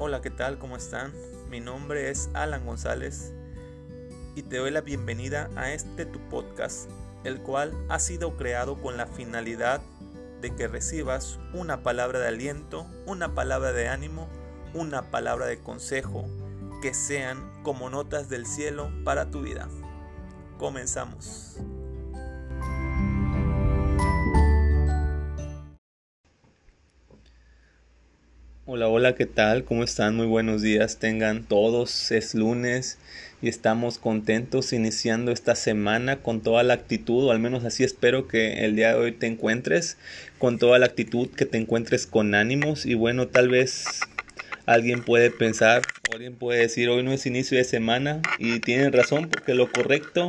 [0.00, 0.58] Hola, ¿qué tal?
[0.58, 1.12] ¿Cómo están?
[1.50, 3.32] Mi nombre es Alan González
[4.36, 6.88] y te doy la bienvenida a este tu podcast,
[7.24, 9.80] el cual ha sido creado con la finalidad
[10.40, 14.28] de que recibas una palabra de aliento, una palabra de ánimo,
[14.72, 16.26] una palabra de consejo,
[16.80, 19.68] que sean como notas del cielo para tu vida.
[20.58, 21.56] Comenzamos.
[28.70, 29.64] Hola, hola, ¿qué tal?
[29.64, 30.14] ¿Cómo están?
[30.14, 30.98] Muy buenos días.
[30.98, 32.12] Tengan todos.
[32.12, 32.98] Es lunes
[33.40, 38.28] y estamos contentos iniciando esta semana con toda la actitud, o al menos así espero
[38.28, 39.96] que el día de hoy te encuentres
[40.38, 43.86] con toda la actitud, que te encuentres con ánimos y bueno, tal vez
[44.66, 45.80] alguien puede pensar,
[46.12, 50.26] alguien puede decir, hoy no es inicio de semana y tienen razón porque lo correcto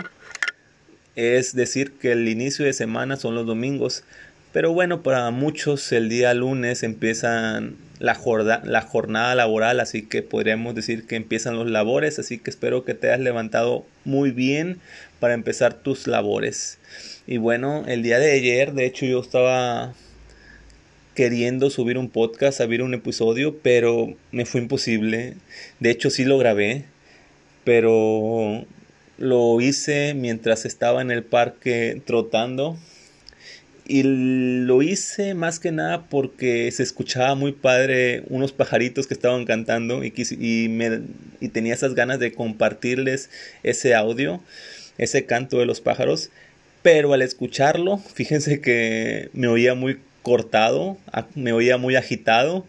[1.19, 4.05] es decir que el inicio de semana son los domingos.
[4.51, 10.23] Pero bueno, para muchos el día lunes empiezan la, jornada, la jornada laboral, así que
[10.23, 14.79] podríamos decir que empiezan los labores, así que espero que te hayas levantado muy bien
[15.19, 16.79] para empezar tus labores.
[17.27, 19.93] Y bueno, el día de ayer, de hecho yo estaba
[21.13, 25.35] queriendo subir un podcast, subir un episodio, pero me fue imposible.
[25.79, 26.85] De hecho sí lo grabé,
[27.65, 28.65] pero
[29.19, 32.79] lo hice mientras estaba en el parque trotando
[33.89, 39.45] y lo hice más que nada porque se escuchaba muy padre unos pajaritos que estaban
[39.45, 41.01] cantando y, y, me,
[41.39, 43.31] y tenía esas ganas de compartirles
[43.63, 44.41] ese audio,
[44.99, 46.29] ese canto de los pájaros.
[46.83, 50.97] Pero al escucharlo, fíjense que me oía muy cortado,
[51.33, 52.67] me oía muy agitado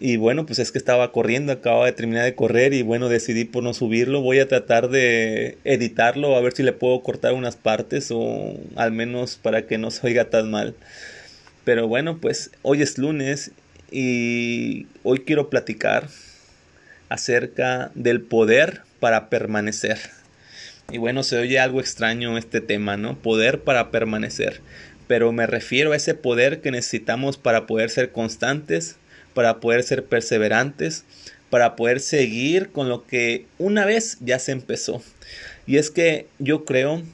[0.00, 3.44] y bueno, pues es que estaba corriendo, acababa de terminar de correr y bueno, decidí
[3.44, 4.20] por no subirlo.
[4.20, 8.92] Voy a tratar de editarlo, a ver si le puedo cortar unas partes o al
[8.92, 10.74] menos para que no se oiga tan mal.
[11.64, 13.50] Pero bueno, pues hoy es lunes
[13.90, 16.08] y hoy quiero platicar
[17.08, 19.98] acerca del poder para permanecer.
[20.90, 23.18] Y bueno, se oye algo extraño este tema, ¿no?
[23.18, 24.60] Poder para permanecer.
[25.08, 28.96] Pero me refiero a ese poder que necesitamos para poder ser constantes,
[29.38, 31.04] para poder ser perseverantes,
[31.48, 35.00] para poder seguir con lo que una vez ya se empezó.
[35.64, 37.04] Y es que yo creo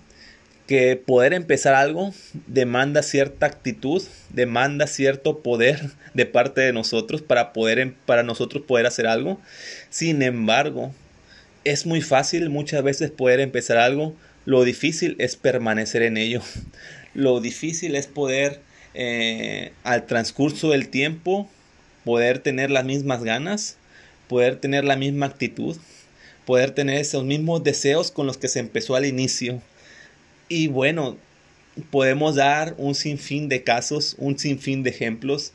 [0.66, 2.14] que poder empezar algo
[2.46, 5.82] demanda cierta actitud, demanda cierto poder
[6.14, 9.38] de parte de nosotros para poder em, para nosotros poder hacer algo.
[9.91, 10.94] Sin embargo,
[11.64, 14.14] es muy fácil muchas veces poder empezar algo,
[14.46, 16.41] lo difícil es permanecer en ello.
[17.12, 18.60] Lo difícil es poder
[18.94, 21.50] eh, al transcurso del tiempo
[22.04, 23.76] poder tener las mismas ganas,
[24.28, 25.76] poder tener la misma actitud,
[26.44, 29.62] poder tener esos mismos deseos con los que se empezó al inicio.
[30.48, 31.16] Y bueno,
[31.91, 35.53] podemos dar un sinfín de casos, un sinfín de ejemplos.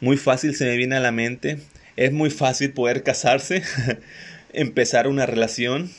[0.00, 1.58] Muy fácil se me viene a la mente.
[1.96, 3.62] Es muy fácil poder casarse,
[4.52, 5.90] empezar una relación,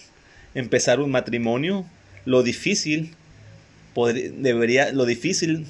[0.53, 1.85] empezar un matrimonio.
[2.25, 3.15] Lo difícil
[3.95, 5.67] debería, lo difícil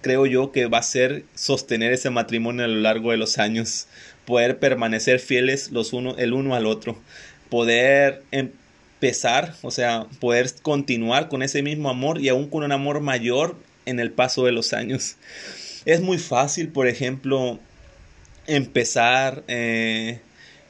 [0.00, 3.86] creo yo que va a ser sostener ese matrimonio a lo largo de los años,
[4.24, 6.98] poder permanecer fieles los uno, el uno al otro,
[7.48, 13.00] poder empezar, o sea, poder continuar con ese mismo amor y aún con un amor
[13.00, 13.56] mayor
[13.86, 15.16] en el paso de los años.
[15.84, 17.58] Es muy fácil, por ejemplo,
[18.46, 20.20] empezar eh,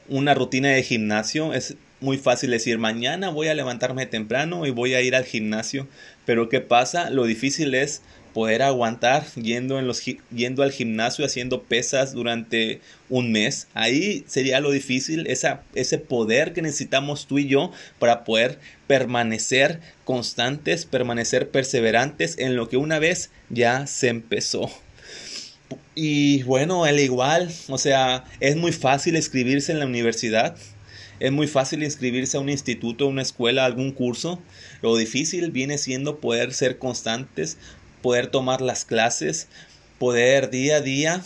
[0.07, 1.53] una rutina de gimnasio.
[1.53, 5.87] Es muy fácil decir, mañana voy a levantarme temprano y voy a ir al gimnasio.
[6.25, 7.09] Pero ¿qué pasa?
[7.09, 8.01] Lo difícil es
[8.33, 10.03] poder aguantar yendo, en los,
[10.33, 13.67] yendo al gimnasio haciendo pesas durante un mes.
[13.73, 19.79] Ahí sería lo difícil, esa, ese poder que necesitamos tú y yo para poder permanecer
[20.03, 24.69] constantes, permanecer perseverantes en lo que una vez ya se empezó.
[25.95, 30.55] Y bueno, al igual, o sea, es muy fácil escribirse en la universidad.
[31.19, 34.41] Es muy fácil inscribirse a un instituto, a una escuela, a algún curso.
[34.81, 37.57] Lo difícil viene siendo poder ser constantes,
[38.01, 39.47] poder tomar las clases,
[39.99, 41.21] poder día a día,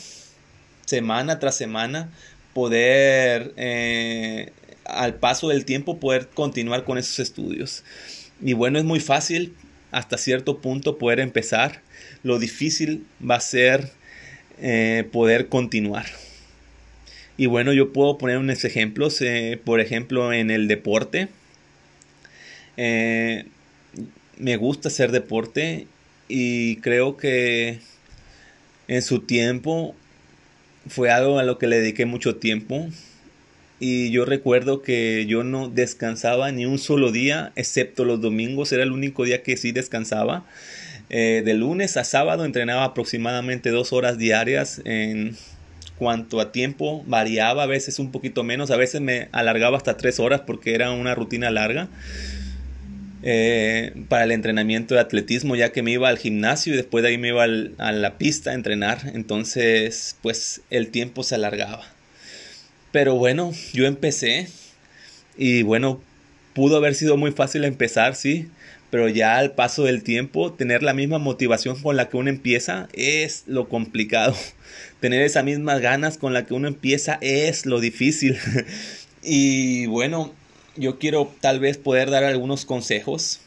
[0.85, 2.09] semana tras semana,
[2.53, 4.51] poder eh,
[4.85, 7.83] al paso del tiempo poder continuar con esos estudios.
[8.41, 9.53] Y bueno, es muy fácil
[9.91, 11.81] hasta cierto punto poder empezar.
[12.23, 13.91] Lo difícil va a ser
[14.61, 16.05] eh, poder continuar.
[17.37, 21.27] Y bueno, yo puedo poner unos ejemplos, eh, por ejemplo, en el deporte.
[22.77, 25.87] me gusta hacer deporte
[26.27, 27.79] y creo que
[28.87, 29.95] en su tiempo
[30.87, 32.87] fue algo a lo que le dediqué mucho tiempo.
[33.79, 38.71] Y yo recuerdo que yo no descansaba ni un solo día excepto los domingos.
[38.71, 40.45] Era el único día que sí descansaba.
[41.09, 45.35] Eh, de lunes a sábado entrenaba aproximadamente dos horas diarias en
[45.97, 47.03] cuanto a tiempo.
[47.05, 50.91] Variaba, a veces un poquito menos, a veces me alargaba hasta tres horas porque era
[50.91, 51.89] una rutina larga.
[53.27, 57.09] Eh, para el entrenamiento de atletismo, ya que me iba al gimnasio y después de
[57.09, 59.11] ahí me iba a la pista a entrenar.
[59.15, 61.83] Entonces, pues el tiempo se alargaba.
[62.91, 64.47] Pero bueno, yo empecé
[65.37, 65.99] y bueno,
[66.53, 68.47] pudo haber sido muy fácil empezar, sí,
[68.91, 72.89] pero ya al paso del tiempo, tener la misma motivación con la que uno empieza
[72.93, 74.35] es lo complicado.
[74.99, 78.37] Tener esas mismas ganas con la que uno empieza es lo difícil.
[79.23, 80.31] y bueno,
[80.75, 83.39] yo quiero tal vez poder dar algunos consejos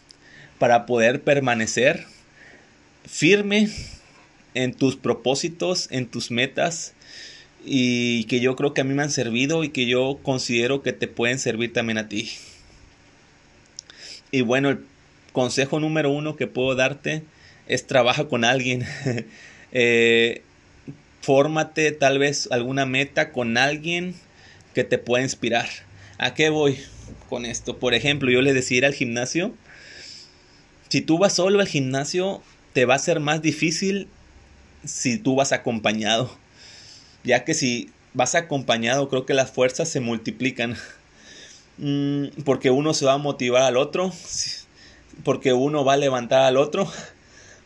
[0.58, 2.06] para poder permanecer
[3.06, 3.68] firme
[4.54, 6.94] en tus propósitos, en tus metas
[7.64, 10.92] y que yo creo que a mí me han servido y que yo considero que
[10.92, 12.30] te pueden servir también a ti.
[14.30, 14.84] Y bueno, el
[15.32, 17.22] consejo número uno que puedo darte
[17.66, 18.86] es trabaja con alguien.
[19.72, 20.42] eh,
[21.20, 24.14] fórmate tal vez alguna meta con alguien
[24.74, 25.68] que te pueda inspirar.
[26.18, 26.78] ¿A qué voy?
[27.28, 27.78] Con esto.
[27.78, 29.54] Por ejemplo, yo les decía ir al gimnasio.
[30.88, 34.08] Si tú vas solo al gimnasio, te va a ser más difícil
[34.84, 36.36] si tú vas acompañado.
[37.24, 40.76] Ya que si vas acompañado, creo que las fuerzas se multiplican.
[41.78, 44.12] Mm, porque uno se va a motivar al otro.
[45.24, 46.90] Porque uno va a levantar al otro.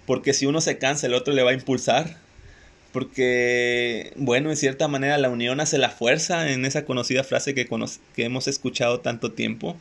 [0.07, 2.17] Porque si uno se cansa, el otro le va a impulsar
[2.93, 7.67] porque, bueno, en cierta manera la unión hace la fuerza en esa conocida frase que,
[8.15, 9.77] que hemos escuchado tanto tiempo.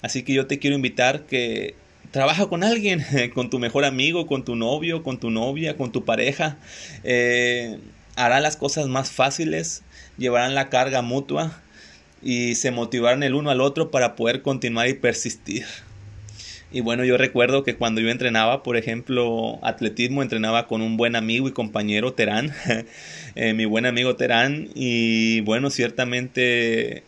[0.00, 1.74] Así que yo te quiero invitar que
[2.10, 3.04] trabaja con alguien,
[3.34, 6.56] con tu mejor amigo, con tu novio, con tu novia, con tu pareja.
[7.04, 7.78] Eh,
[8.16, 9.82] hará las cosas más fáciles,
[10.16, 11.60] llevarán la carga mutua
[12.22, 15.66] y se motivarán el uno al otro para poder continuar y persistir.
[16.70, 21.16] Y bueno, yo recuerdo que cuando yo entrenaba, por ejemplo, atletismo, entrenaba con un buen
[21.16, 22.52] amigo y compañero Terán,
[23.34, 27.04] eh, mi buen amigo Terán, y bueno, ciertamente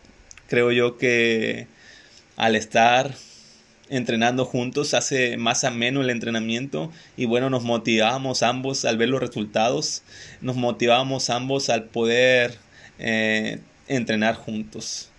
[0.47, 1.67] creo yo que
[2.37, 3.13] al estar
[3.89, 9.19] entrenando juntos hace más ameno el entrenamiento y bueno, nos motivábamos ambos al ver los
[9.19, 10.01] resultados,
[10.41, 12.57] nos motivábamos ambos al poder
[12.97, 15.09] eh, entrenar juntos.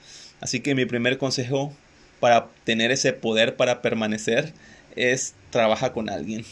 [0.41, 1.73] Así que mi primer consejo
[2.23, 4.53] para tener ese poder para permanecer
[4.95, 6.45] es trabaja con alguien.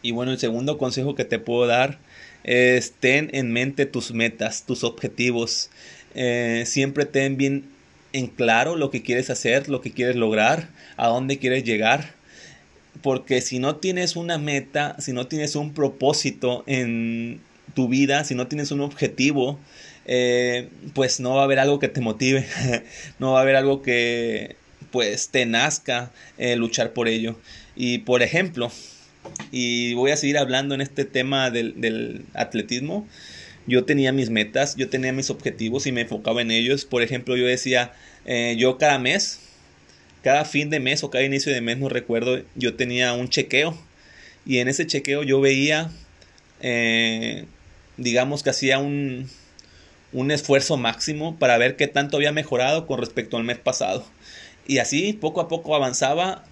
[0.00, 1.98] Y bueno, el segundo consejo que te puedo dar
[2.42, 5.68] es ten en mente tus metas, tus objetivos.
[6.14, 7.66] Eh, siempre ten bien
[8.14, 12.14] en claro lo que quieres hacer, lo que quieres lograr, a dónde quieres llegar.
[13.02, 17.42] Porque si no tienes una meta, si no tienes un propósito en
[17.74, 19.60] tu vida, si no tienes un objetivo,
[20.06, 22.46] eh, pues no va a haber algo que te motive,
[23.18, 24.56] no va a haber algo que
[24.90, 27.38] pues te nazca eh, luchar por ello.
[27.74, 28.70] Y por ejemplo,
[29.50, 33.08] y voy a seguir hablando en este tema del, atletismo,
[33.66, 36.84] yo tenía mis metas, yo tenía mis objetivos y me enfocaba en ellos.
[36.84, 37.92] Por ejemplo, yo decía,
[38.26, 39.40] eh, yo cada mes,
[40.22, 43.76] cada fin de mes o cada inicio de mes, no recuerdo, yo tenía un chequeo.
[44.44, 45.90] Y en ese chequeo yo veía,
[47.96, 49.30] digamos que hacía un,
[50.14, 54.06] un esfuerzo máximo para ver qué tanto había mejorado con respecto al mes pasado.
[54.66, 56.44] Y así poco a poco avanzaba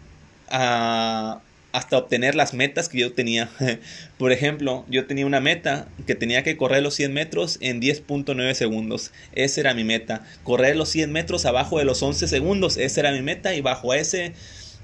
[0.50, 3.48] hasta obtener las metas que yo tenía.
[4.18, 8.52] Por ejemplo, yo tenía una meta que tenía que correr los 100 metros en 10.9
[8.52, 9.12] segundos.
[9.32, 10.26] Esa era mi meta.
[10.44, 12.76] Correr los 100 metros abajo de los 11 segundos.
[12.76, 14.34] Esa era mi meta y bajo ese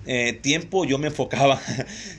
[0.06, 1.60] eh, tiempo yo me enfocaba.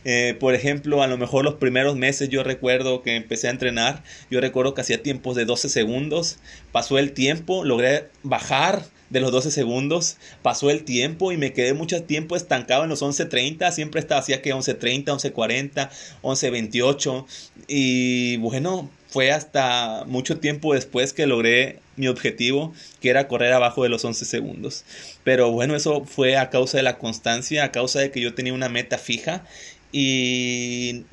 [0.05, 4.03] Eh, por ejemplo, a lo mejor los primeros meses yo recuerdo que empecé a entrenar,
[4.31, 6.39] yo recuerdo que hacía tiempos de 12 segundos,
[6.71, 11.73] pasó el tiempo, logré bajar de los 12 segundos, pasó el tiempo y me quedé
[11.73, 15.89] mucho tiempo estancado en los 11.30, siempre estaba hacía que 11.30, 11.40,
[16.21, 17.25] 11.28
[17.67, 23.83] y bueno, fue hasta mucho tiempo después que logré mi objetivo, que era correr abajo
[23.83, 24.85] de los 11 segundos.
[25.23, 28.53] Pero bueno, eso fue a causa de la constancia, a causa de que yo tenía
[28.53, 29.43] una meta fija
[29.91, 31.05] y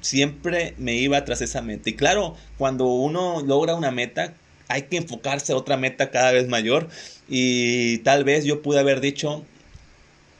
[0.00, 1.88] siempre me iba tras esa meta.
[1.88, 4.34] Y claro, cuando uno logra una meta,
[4.68, 6.88] hay que enfocarse a otra meta cada vez mayor.
[7.28, 9.44] Y tal vez yo pude haber dicho,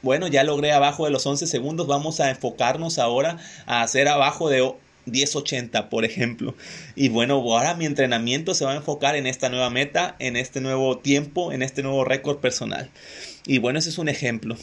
[0.01, 4.49] bueno, ya logré abajo de los 11 segundos, vamos a enfocarnos ahora a hacer abajo
[4.49, 4.73] de
[5.07, 6.55] 1080, por ejemplo.
[6.95, 10.61] Y bueno, ahora mi entrenamiento se va a enfocar en esta nueva meta, en este
[10.61, 12.89] nuevo tiempo, en este nuevo récord personal.
[13.45, 14.57] Y bueno, ese es un ejemplo.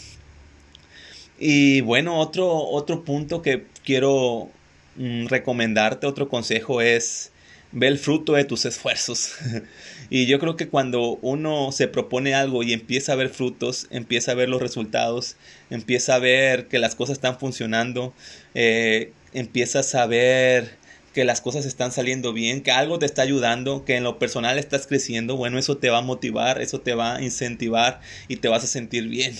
[1.39, 4.49] Y bueno, otro, otro punto que quiero
[4.97, 7.33] mm, recomendarte, otro consejo es
[7.75, 9.35] ve el fruto de tus esfuerzos.
[10.11, 14.33] y yo creo que cuando uno se propone algo y empieza a ver frutos, empieza
[14.33, 15.37] a ver los resultados,
[15.71, 18.15] empieza a ver que las cosas están funcionando,
[18.55, 20.76] eh, empiezas a ver
[21.12, 24.59] que las cosas están saliendo bien, que algo te está ayudando, que en lo personal
[24.59, 28.49] estás creciendo, bueno, eso te va a motivar, eso te va a incentivar y te
[28.49, 29.37] vas a sentir bien.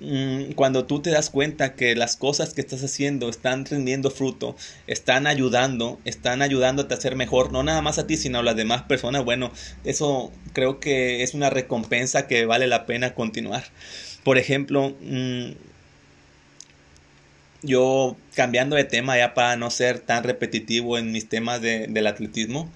[0.00, 4.56] Mm, cuando tú te das cuenta que las cosas que estás haciendo están rindiendo fruto,
[4.86, 8.56] están ayudando, están ayudándote a ser mejor, no nada más a ti, sino a las
[8.56, 9.52] demás personas, bueno,
[9.84, 13.64] eso creo que es una recompensa que vale la pena continuar.
[14.24, 15.52] Por ejemplo, mm,
[17.64, 22.70] yo cambiando de tema ya para no ser tan repetitivo en mis temas del atletismo,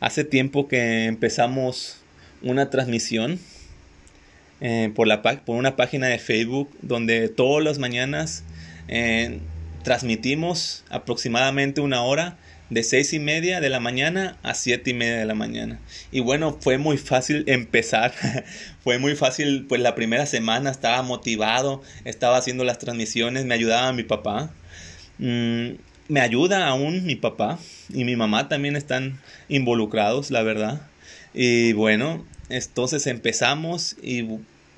[0.00, 1.98] hace tiempo que empezamos
[2.42, 3.38] una transmisión
[4.60, 8.44] eh, por, la, por una página de Facebook donde todas las mañanas
[8.88, 9.40] eh,
[9.82, 12.36] transmitimos aproximadamente una hora
[12.72, 15.78] de seis y media de la mañana a siete y media de la mañana.
[16.10, 18.14] Y bueno, fue muy fácil empezar.
[18.82, 23.92] fue muy fácil, pues la primera semana estaba motivado, estaba haciendo las transmisiones, me ayudaba
[23.92, 24.54] mi papá.
[25.18, 25.72] Mm,
[26.08, 27.58] me ayuda aún mi papá
[27.90, 30.80] y mi mamá también están involucrados, la verdad.
[31.34, 34.26] Y bueno, entonces empezamos y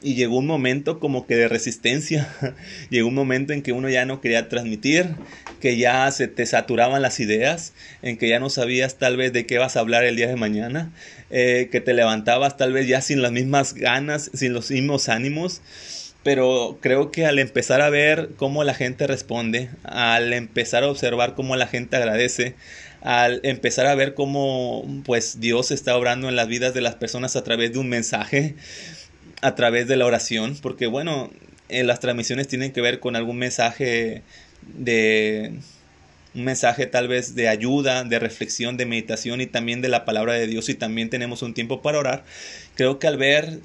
[0.05, 2.29] y llegó un momento como que de resistencia,
[2.91, 5.17] llegó un momento en que uno ya no quería transmitir,
[5.61, 9.47] que ya se te saturaban las ideas, en que ya no sabías tal vez de
[9.47, 10.93] qué vas a hablar el día de mañana,
[11.31, 15.63] eh, que te levantabas tal vez ya sin las mismas ganas, sin los mismos ánimos.
[16.23, 21.35] Pero creo que al empezar a ver cómo la gente responde, al empezar a observar
[21.35, 22.55] cómo la gente agradece,
[23.03, 27.37] al empezar a ver cómo pues Dios está obrando en las vidas de las personas
[27.37, 28.55] a través de un mensaje,
[29.45, 31.31] a través de la oración, porque bueno,
[31.69, 34.23] en las transmisiones tienen que ver con algún mensaje
[34.63, 35.53] de
[36.35, 40.33] un mensaje tal vez de ayuda, de reflexión, de meditación y también de la palabra
[40.33, 42.25] de Dios y también tenemos un tiempo para orar.
[42.75, 43.61] Creo que al ver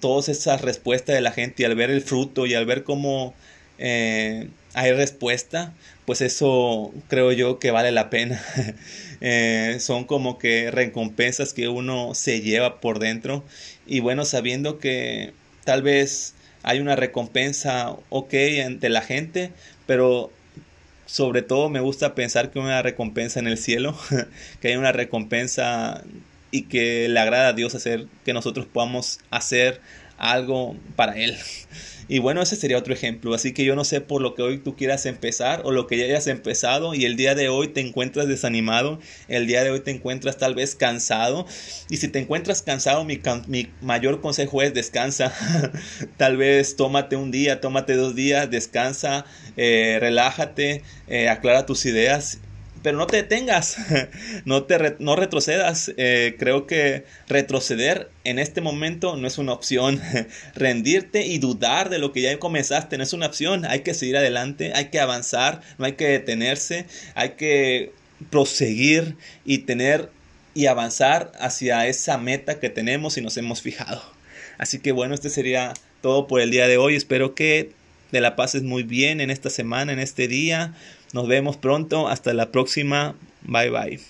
[0.00, 3.32] todas esas respuestas de la gente y al ver el fruto y al ver cómo
[3.78, 5.72] eh, hay respuesta,
[6.12, 8.42] pues eso creo yo que vale la pena.
[9.24, 13.44] Eh, son como que recompensas que uno se lleva por dentro
[13.86, 18.34] y bueno, sabiendo que tal vez hay una recompensa ok
[18.66, 19.52] ante la gente,
[19.86, 20.32] pero
[21.06, 23.96] sobre todo me gusta pensar que hay una recompensa en el cielo,
[24.60, 26.02] que hay una recompensa
[26.50, 29.80] y que le agrada a Dios hacer que nosotros podamos hacer
[30.18, 31.36] algo para Él.
[32.08, 33.34] Y bueno, ese sería otro ejemplo.
[33.34, 35.96] Así que yo no sé por lo que hoy tú quieras empezar o lo que
[35.96, 39.80] ya hayas empezado y el día de hoy te encuentras desanimado, el día de hoy
[39.80, 41.46] te encuentras tal vez cansado.
[41.88, 45.32] Y si te encuentras cansado, mi, mi mayor consejo es descansa.
[46.16, 49.24] tal vez tómate un día, tómate dos días, descansa,
[49.56, 52.40] eh, relájate, eh, aclara tus ideas
[52.82, 53.76] pero no te detengas,
[54.44, 55.92] no, te no retrocedas.
[55.96, 60.00] Eh, creo que retroceder en este momento no es una opción.
[60.54, 63.64] Rendirte y dudar de lo que ya comenzaste no es una opción.
[63.64, 67.92] Hay que seguir adelante, hay que avanzar, no hay que detenerse, hay que
[68.30, 70.10] proseguir y tener
[70.54, 74.02] y avanzar hacia esa meta que tenemos y nos hemos fijado.
[74.58, 75.72] Así que bueno, este sería
[76.02, 76.94] todo por el día de hoy.
[76.94, 77.70] Espero que
[78.10, 80.74] te la pases muy bien en esta semana, en este día.
[81.12, 82.08] Nos vemos pronto.
[82.08, 83.14] Hasta la próxima.
[83.42, 84.00] Bye bye.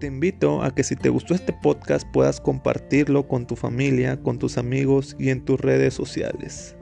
[0.00, 4.38] Te invito a que si te gustó este podcast puedas compartirlo con tu familia, con
[4.38, 6.76] tus amigos y en tus redes sociales.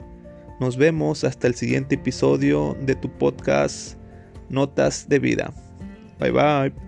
[0.59, 3.97] Nos vemos hasta el siguiente episodio de tu podcast
[4.49, 5.53] Notas de Vida.
[6.19, 6.86] Bye bye.